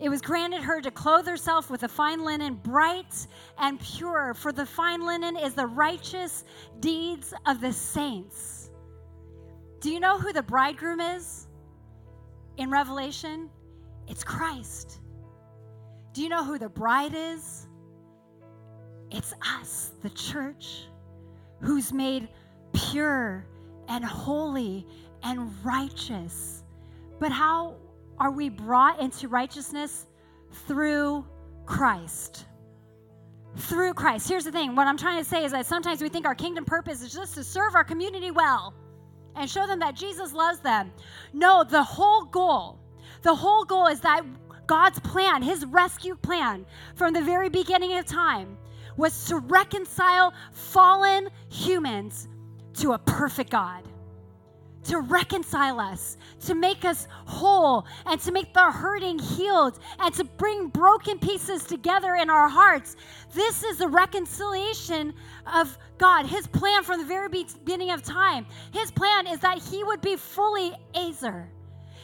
[0.03, 4.53] It was granted her to clothe herself with a fine linen, bright and pure, for
[4.53, 6.43] the fine linen is the righteous
[6.81, 8.71] deeds of the saints.
[9.79, 11.47] Do you know who the bridegroom is
[12.57, 13.49] in Revelation?
[14.09, 15.01] It's Christ.
[16.12, 17.69] Do you know who the bride is?
[19.12, 20.88] It's us, the church,
[21.61, 22.29] who's made
[22.73, 23.47] pure
[23.87, 24.85] and holy
[25.23, 26.65] and righteous.
[27.21, 27.77] But how
[28.23, 30.07] are we brought into righteousness?
[30.69, 31.27] Through
[31.67, 32.47] Christ.
[33.57, 34.29] Through Christ.
[34.29, 36.65] Here's the thing what I'm trying to say is that sometimes we think our kingdom
[36.65, 38.75] purpose is just to serve our community well
[39.35, 40.93] and show them that Jesus loves them.
[41.33, 42.79] No, the whole goal
[43.23, 44.23] the whole goal is that
[44.69, 48.57] God's plan, his rescue plan from the very beginning of time,
[48.97, 52.29] was to reconcile fallen humans
[52.75, 53.83] to a perfect God.
[54.85, 56.16] To reconcile us,
[56.47, 61.64] to make us whole, and to make the hurting healed, and to bring broken pieces
[61.64, 62.97] together in our hearts.
[63.33, 65.14] This is the reconciliation
[65.55, 66.27] of God.
[66.27, 68.45] His plan from the very beginning of time.
[68.73, 71.49] His plan is that He would be fully Ezer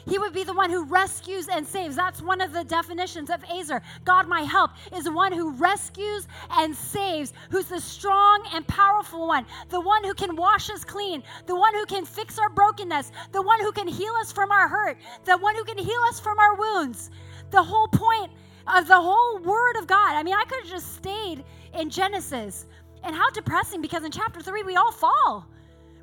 [0.09, 1.97] he would be the one who rescues and saves.
[1.97, 3.83] That's one of the definitions of Ezer.
[4.05, 9.27] God, my help, is the one who rescues and saves, who's the strong and powerful
[9.27, 13.13] one, the one who can wash us clean, the one who can fix our brokenness,
[13.33, 16.19] the one who can heal us from our hurt, the one who can heal us
[16.19, 17.11] from our wounds.
[17.51, 18.31] The whole point
[18.67, 20.15] of the whole word of God.
[20.15, 21.45] I mean, I could have just stayed
[21.75, 22.67] in Genesis.
[23.05, 25.47] And how depressing because in chapter 3 we all fall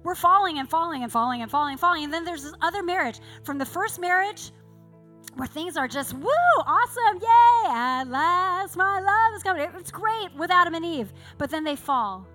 [0.06, 2.04] we're falling and falling and falling and falling and falling.
[2.06, 4.52] And then there's this other marriage from the first marriage
[5.34, 6.30] where things are just woo,
[6.66, 9.68] awesome, yay, at last my love is coming.
[9.78, 12.26] It's great with Adam and Eve, but then they fall.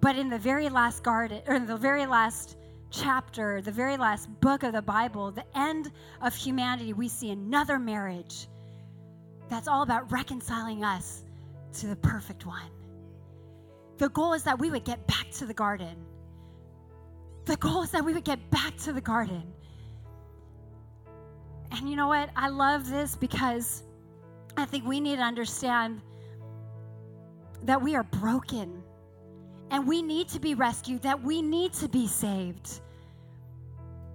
[0.00, 2.58] But in the very last garden, or in the very last
[2.90, 7.78] chapter, the very last book of the Bible, the end of humanity, we see another
[7.78, 8.48] marriage
[9.48, 11.22] that's all about reconciling us
[11.74, 12.70] to the perfect one.
[13.98, 15.96] The goal is that we would get back to the garden
[17.44, 19.42] the goal is that we would get back to the garden.
[21.72, 22.30] And you know what?
[22.36, 23.82] I love this because
[24.56, 26.02] I think we need to understand
[27.64, 28.82] that we are broken
[29.70, 32.80] and we need to be rescued, that we need to be saved.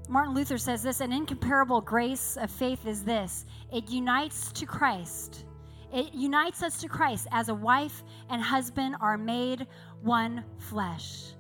[0.08, 5.46] Martin Luther says this an incomparable grace of faith is this it unites to Christ.
[5.94, 9.68] It unites us to Christ as a wife and husband are made
[10.02, 11.34] one flesh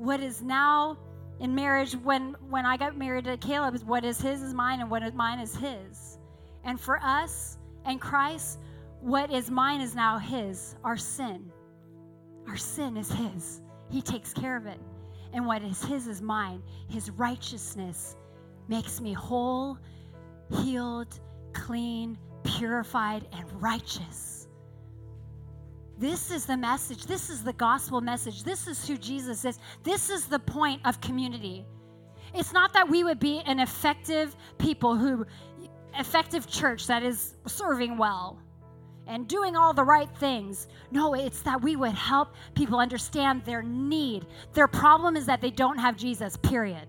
[0.00, 0.96] what is now
[1.40, 4.80] in marriage when when I got married to Caleb is what is his is mine
[4.80, 6.18] and what is mine is his.
[6.64, 8.60] And for us and Christ,
[9.02, 11.52] what is mine is now his, our sin.
[12.48, 13.60] Our sin is his.
[13.90, 14.80] He takes care of it.
[15.34, 16.62] And what is his is mine.
[16.88, 18.16] His righteousness
[18.68, 19.76] makes me whole,
[20.62, 21.20] healed,
[21.52, 24.39] clean, purified, and righteous.
[26.00, 27.04] This is the message.
[27.04, 28.42] This is the gospel message.
[28.42, 29.58] This is who Jesus is.
[29.82, 31.66] This is the point of community.
[32.34, 35.26] It's not that we would be an effective people who,
[35.98, 38.38] effective church that is serving well
[39.06, 40.68] and doing all the right things.
[40.90, 44.24] No, it's that we would help people understand their need.
[44.54, 46.88] Their problem is that they don't have Jesus, period.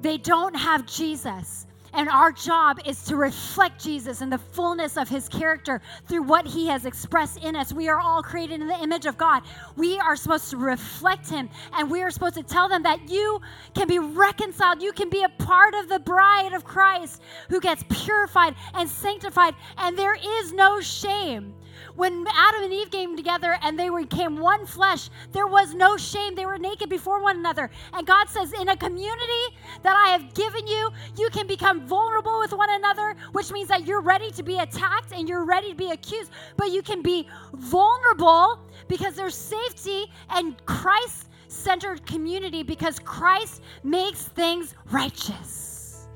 [0.00, 1.66] They don't have Jesus.
[1.92, 6.46] And our job is to reflect Jesus and the fullness of his character through what
[6.46, 7.72] he has expressed in us.
[7.72, 9.42] We are all created in the image of God.
[9.76, 13.40] We are supposed to reflect him and we are supposed to tell them that you
[13.74, 14.82] can be reconciled.
[14.82, 19.54] You can be a part of the bride of Christ who gets purified and sanctified,
[19.76, 21.54] and there is no shame.
[21.96, 26.34] When Adam and Eve came together and they became one flesh, there was no shame.
[26.34, 27.70] They were naked before one another.
[27.92, 32.38] And God says, in a community that I have given you, you can become vulnerable
[32.38, 35.76] with one another, which means that you're ready to be attacked and you're ready to
[35.76, 38.58] be accused, but you can be vulnerable
[38.88, 46.08] because there's safety and Christ centered community because Christ makes things righteous.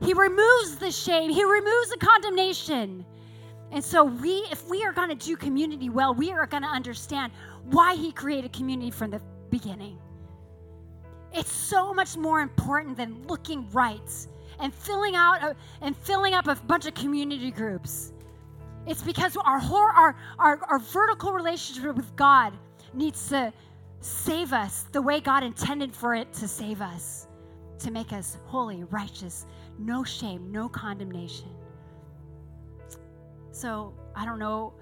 [0.00, 3.04] He removes the shame, He removes the condemnation.
[3.70, 6.68] And so we if we are going to do community well, we are going to
[6.68, 7.32] understand
[7.64, 9.98] why he created community from the beginning.
[11.32, 14.26] It's so much more important than looking right
[14.60, 18.12] and filling out a, and filling up a bunch of community groups.
[18.86, 22.54] It's because our, whole, our, our, our vertical relationship with God
[22.94, 23.52] needs to
[24.00, 27.26] save us the way God intended for it to save us,
[27.80, 29.46] to make us holy, righteous,
[29.78, 31.48] no shame, no condemnation.
[33.58, 34.72] So I don't know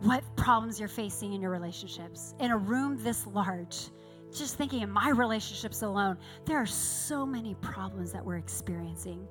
[0.00, 2.34] what problems you're facing in your relationships.
[2.40, 3.88] In a room this large,
[4.30, 9.26] just thinking in my relationships alone, there are so many problems that we're experiencing.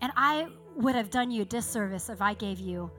[0.00, 2.90] And I would have done you a disservice if I gave you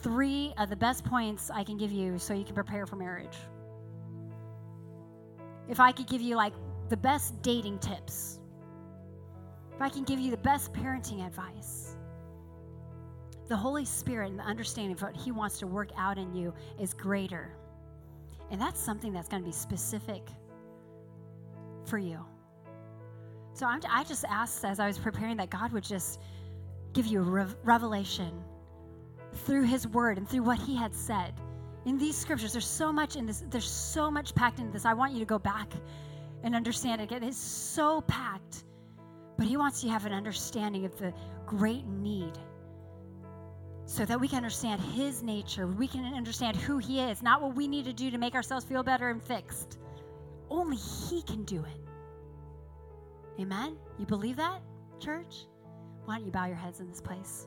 [0.00, 3.36] three of the best points I can give you so you can prepare for marriage.
[5.68, 6.52] If I could give you like
[6.88, 8.38] the best dating tips,
[9.74, 11.96] if I can give you the best parenting advice,
[13.48, 16.52] the Holy Spirit and the understanding of what He wants to work out in you
[16.78, 17.50] is greater.
[18.50, 20.22] And that's something that's going to be specific
[21.86, 22.24] for you.
[23.54, 26.20] So I'm, i just asked as I was preparing that God would just
[26.92, 28.30] give you a revelation
[29.32, 31.32] through His Word and through what He had said.
[31.86, 34.84] In these scriptures, there's so much in this, there's so much packed into this.
[34.84, 35.72] I want you to go back
[36.42, 37.10] and understand it.
[37.10, 38.64] It's so packed.
[39.38, 41.14] But He wants you to have an understanding of the
[41.46, 42.38] great need
[43.88, 45.66] so that we can understand his nature.
[45.66, 48.66] We can understand who he is, not what we need to do to make ourselves
[48.66, 49.78] feel better and fixed.
[50.50, 53.40] Only he can do it.
[53.40, 53.78] Amen?
[53.98, 54.60] You believe that,
[55.00, 55.46] church?
[56.04, 57.46] Why don't you bow your heads in this place?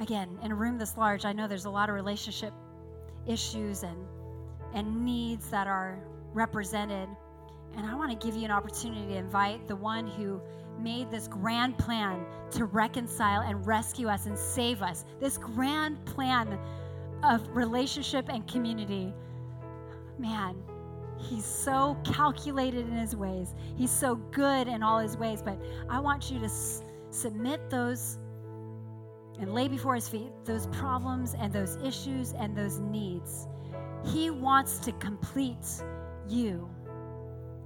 [0.00, 2.54] Again, in a room this large, I know there's a lot of relationship
[3.26, 4.06] issues and,
[4.72, 5.98] and needs that are
[6.32, 7.10] represented.
[7.76, 10.40] And I want to give you an opportunity to invite the one who
[10.78, 15.04] made this grand plan to reconcile and rescue us and save us.
[15.20, 16.58] This grand plan
[17.22, 19.12] of relationship and community.
[20.18, 20.56] Man,
[21.18, 23.54] he's so calculated in his ways.
[23.76, 25.42] He's so good in all his ways.
[25.42, 25.58] But
[25.88, 28.18] I want you to s- submit those
[29.40, 33.48] and lay before his feet those problems and those issues and those needs.
[34.04, 35.82] He wants to complete
[36.28, 36.68] you,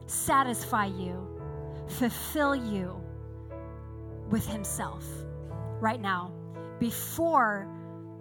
[0.07, 1.38] satisfy you
[1.89, 3.01] fulfill you
[4.31, 5.05] with Himself
[5.81, 6.33] right now
[6.79, 7.69] before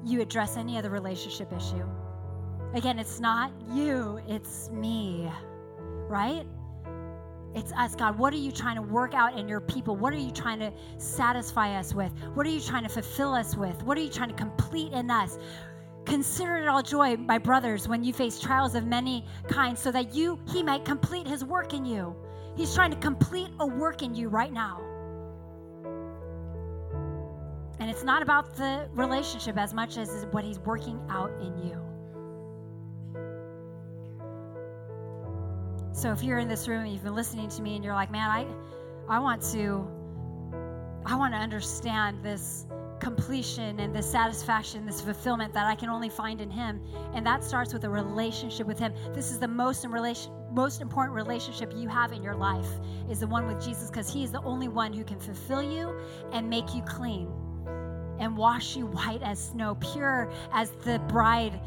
[0.06, 1.86] you address any other relationship issue.
[2.74, 5.30] Again, it's not you, it's me,
[6.08, 6.46] right?
[7.56, 8.20] It's us, God.
[8.20, 9.96] What are you trying to work out in your people?
[9.96, 12.12] What are you trying to satisfy us with?
[12.34, 13.82] What are you trying to fulfill us with?
[13.84, 15.40] What are you trying to complete in us?
[16.06, 20.14] Consider it all joy, my brothers, when you face trials of many kinds, so that
[20.14, 22.16] you he might complete his work in you.
[22.58, 24.82] He's trying to complete a work in you right now.
[27.80, 31.80] And it's not about the relationship as much as what he's working out in you.
[35.94, 38.12] So if you're in this room and you've been listening to me and you're like,
[38.12, 38.48] man, I,
[39.08, 39.88] I want to,
[41.06, 42.66] I want to understand this
[43.00, 46.82] completion and the satisfaction, this fulfillment that I can only find in Him.
[47.14, 48.94] And that starts with a relationship with Him.
[49.14, 52.70] This is the most, in relation, most important relationship you have in your life
[53.10, 55.94] is the one with Jesus because He is the only one who can fulfill you
[56.32, 57.32] and make you clean
[58.20, 61.60] and wash you white as snow, pure as the bride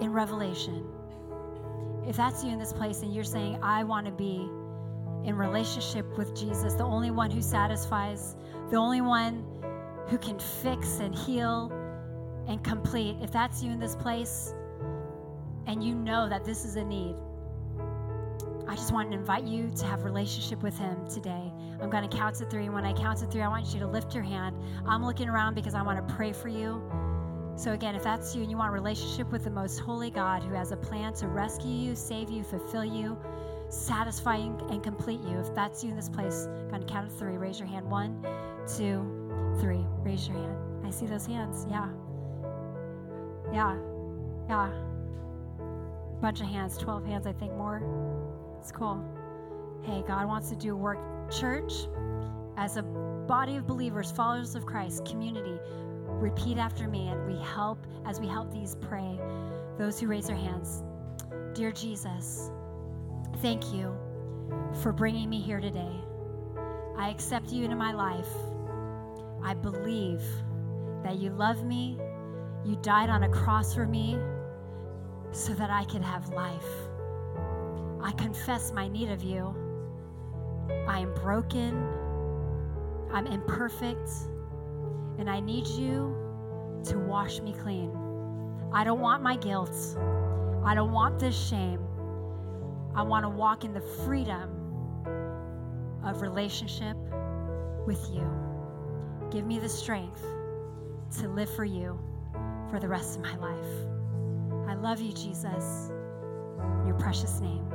[0.00, 0.84] in Revelation.
[2.06, 4.48] If that's you in this place and you're saying, I want to be
[5.24, 8.36] in relationship with Jesus, the only one who satisfies,
[8.70, 9.44] the only one
[10.08, 11.72] who can fix and heal
[12.48, 14.54] and complete, if that's you in this place
[15.66, 17.16] and you know that this is a need,
[18.68, 21.52] I just want to invite you to have relationship with him today.
[21.80, 22.64] I'm going to count to three.
[22.64, 24.56] And when I count to three, I want you to lift your hand.
[24.86, 26.82] I'm looking around because I want to pray for you.
[27.56, 30.54] So, again, if that's you and you want relationship with the most holy God who
[30.54, 33.16] has a plan to rescue you, save you, fulfill you,
[33.68, 37.16] satisfy and complete you, if that's you in this place, I'm going to count to
[37.16, 37.38] three.
[37.38, 37.88] Raise your hand.
[37.90, 38.24] One,
[38.76, 39.15] two,
[39.60, 39.84] three.
[40.02, 40.86] Raise your hand.
[40.86, 41.66] I see those hands.
[41.68, 41.88] Yeah.
[43.52, 43.76] Yeah.
[44.48, 44.70] Yeah.
[46.20, 47.82] Bunch of hands, 12 hands, I think more.
[48.60, 49.04] It's cool.
[49.82, 50.98] Hey, God wants to do work.
[51.30, 51.72] Church,
[52.56, 55.58] as a body of believers, followers of Christ, community,
[56.06, 59.18] repeat after me and we help, as we help these pray,
[59.78, 60.82] those who raise their hands.
[61.54, 62.50] Dear Jesus,
[63.42, 63.94] thank you
[64.82, 65.92] for bringing me here today.
[66.96, 68.28] I accept you into my life.
[69.46, 70.24] I believe
[71.04, 72.00] that you love me.
[72.64, 74.18] You died on a cross for me
[75.30, 76.66] so that I could have life.
[78.02, 79.54] I confess my need of you.
[80.88, 81.80] I am broken.
[83.12, 84.10] I'm imperfect.
[85.20, 86.16] And I need you
[86.86, 87.92] to wash me clean.
[88.72, 89.76] I don't want my guilt.
[90.64, 91.78] I don't want this shame.
[92.96, 94.50] I want to walk in the freedom
[96.02, 96.96] of relationship
[97.86, 98.45] with you.
[99.30, 100.24] Give me the strength
[101.18, 101.98] to live for you
[102.70, 104.68] for the rest of my life.
[104.68, 105.90] I love you, Jesus.
[106.80, 107.66] In your precious name.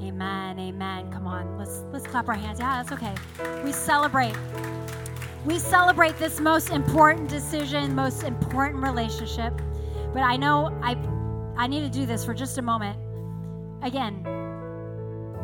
[0.00, 0.58] Amen.
[0.58, 1.10] Amen.
[1.10, 1.58] Come on.
[1.58, 2.60] Let's let's clap our hands.
[2.60, 3.14] Yeah, that's okay.
[3.64, 4.34] We celebrate.
[5.44, 9.60] We celebrate this most important decision, most important relationship.
[10.12, 10.96] But I know I
[11.56, 12.96] I need to do this for just a moment.
[13.82, 14.24] Again,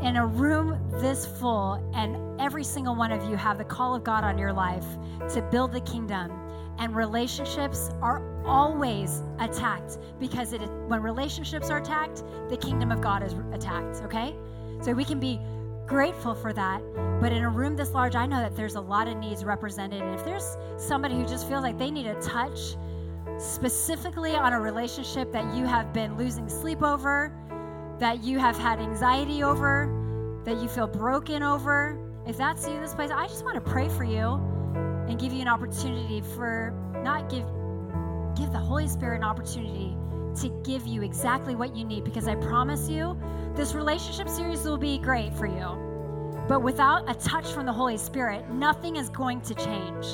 [0.05, 4.05] in a room this full and every single one of you have the call of
[4.05, 4.85] God on your life
[5.33, 6.31] to build the kingdom
[6.79, 13.23] and relationships are always attacked because it, when relationships are attacked, the kingdom of God
[13.23, 14.35] is attacked, okay?
[14.83, 15.41] So we can be
[15.87, 16.83] grateful for that.
[17.21, 20.03] But in a room this large, I know that there's a lot of needs represented.
[20.03, 22.77] And if there's somebody who just feels like they need a touch
[23.39, 27.33] specifically on a relationship that you have been losing sleep over,
[28.05, 32.83] that you have had anxiety over, that you feel broken over, if that's you in
[32.83, 34.35] this place, I just want to pray for you
[35.09, 37.47] and give you an opportunity for not give
[38.37, 39.97] give the Holy Spirit an opportunity
[40.39, 43.19] to give you exactly what you need because I promise you
[43.55, 46.45] this relationship series will be great for you.
[46.47, 50.05] But without a touch from the Holy Spirit, nothing is going to change.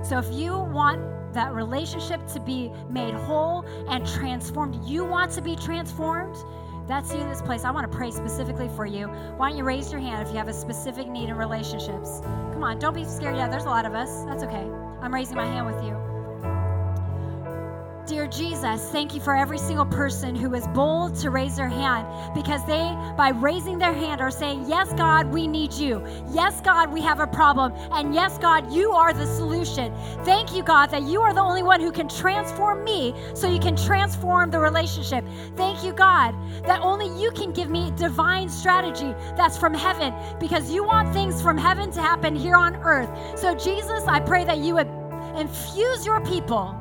[0.00, 1.00] So if you want
[1.34, 6.36] that relationship to be made whole and transformed, you want to be transformed,
[6.86, 7.64] that's you in this place.
[7.64, 9.08] I want to pray specifically for you.
[9.36, 12.20] Why don't you raise your hand if you have a specific need in relationships?
[12.52, 13.36] Come on, don't be scared.
[13.36, 14.24] Yeah, there's a lot of us.
[14.24, 14.66] That's okay.
[15.00, 16.15] I'm raising my hand with you.
[18.06, 22.06] Dear Jesus, thank you for every single person who is bold to raise their hand
[22.36, 26.06] because they, by raising their hand, are saying, Yes, God, we need you.
[26.30, 27.72] Yes, God, we have a problem.
[27.90, 29.92] And yes, God, you are the solution.
[30.24, 33.58] Thank you, God, that you are the only one who can transform me so you
[33.58, 35.24] can transform the relationship.
[35.56, 36.32] Thank you, God,
[36.64, 41.42] that only you can give me divine strategy that's from heaven because you want things
[41.42, 43.10] from heaven to happen here on earth.
[43.36, 44.88] So, Jesus, I pray that you would
[45.36, 46.80] infuse your people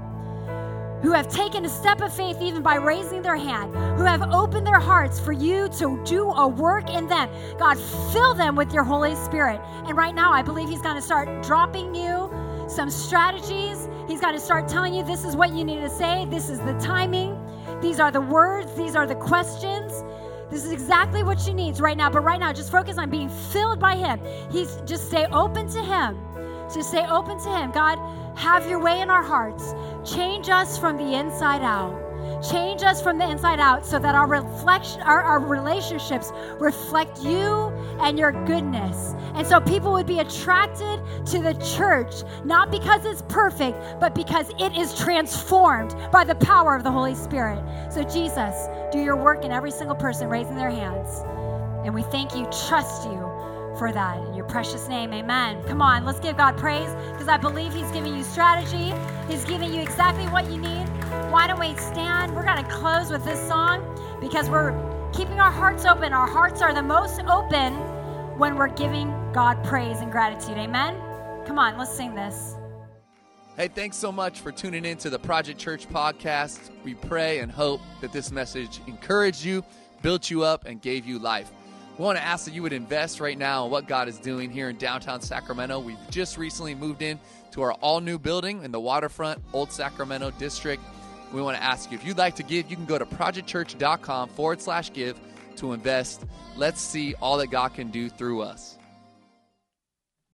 [1.01, 4.65] who have taken a step of faith even by raising their hand, who have opened
[4.65, 7.29] their hearts for you to do a work in them.
[7.57, 7.77] God,
[8.11, 9.59] fill them with your Holy Spirit.
[9.87, 12.31] And right now, I believe He's going to start dropping you
[12.67, 13.87] some strategies.
[14.07, 16.59] He's going to start telling you this is what you need to say, this is
[16.59, 17.37] the timing,
[17.81, 20.03] these are the words, these are the questions.
[20.49, 22.09] This is exactly what you need right now.
[22.09, 24.19] But right now, just focus on being filled by Him.
[24.51, 26.17] He's just stay open to Him.
[26.73, 27.71] Just stay open to Him.
[27.71, 27.97] God,
[28.35, 29.73] have your way in our hearts.
[30.03, 32.01] Change us from the inside out.
[32.49, 37.69] Change us from the inside out so that our reflection, our, our relationships reflect you
[38.01, 39.13] and your goodness.
[39.35, 44.49] And so people would be attracted to the church, not because it's perfect, but because
[44.59, 47.63] it is transformed by the power of the Holy Spirit.
[47.91, 51.23] So, Jesus, do your work in every single person raising their hands.
[51.85, 53.19] And we thank you, trust you
[53.77, 54.34] for that.
[54.45, 55.11] Your precious name.
[55.11, 55.63] Amen.
[55.63, 58.93] Come on, let's give God praise because I believe He's giving you strategy.
[59.27, 60.87] He's giving you exactly what you need.
[61.31, 62.35] Why don't we stand?
[62.35, 63.81] We're going to close with this song
[64.21, 64.71] because we're
[65.11, 66.13] keeping our hearts open.
[66.13, 67.73] Our hearts are the most open
[68.37, 70.57] when we're giving God praise and gratitude.
[70.57, 70.95] Amen.
[71.47, 72.55] Come on, let's sing this.
[73.57, 76.69] Hey, thanks so much for tuning in to the Project Church podcast.
[76.83, 79.63] We pray and hope that this message encouraged you,
[80.03, 81.51] built you up, and gave you life.
[81.97, 84.51] We want to ask that you would invest right now in what God is doing
[84.51, 85.79] here in downtown Sacramento.
[85.79, 87.17] We've just recently moved in
[87.51, 90.83] to our all new building in the waterfront, Old Sacramento District.
[91.31, 94.29] We want to ask you if you'd like to give, you can go to projectchurch.com
[94.29, 95.17] forward slash give
[95.55, 96.25] to invest.
[96.57, 98.74] Let's see all that God can do through us.